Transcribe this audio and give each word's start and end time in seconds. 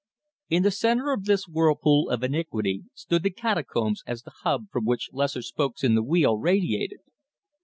In 0.49 0.63
the 0.63 0.71
center 0.71 1.13
of 1.13 1.25
this 1.25 1.47
whirlpool 1.47 2.09
of 2.09 2.23
iniquity 2.23 2.85
stood 2.95 3.21
the 3.21 3.29
Catacombs 3.29 4.01
as 4.07 4.23
the 4.23 4.33
hub 4.41 4.65
from 4.71 4.83
which 4.83 5.11
lesser 5.13 5.43
spokes 5.43 5.83
in 5.83 5.93
the 5.93 6.01
wheel 6.01 6.39
radiated. 6.39 7.01